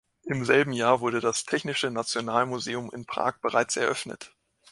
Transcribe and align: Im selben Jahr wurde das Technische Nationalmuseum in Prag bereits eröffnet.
Im 0.23 0.43
selben 0.45 0.71
Jahr 0.73 0.99
wurde 1.01 1.19
das 1.21 1.45
Technische 1.45 1.91
Nationalmuseum 1.91 2.89
in 2.91 3.05
Prag 3.05 3.35
bereits 3.39 3.77
eröffnet. 3.77 4.33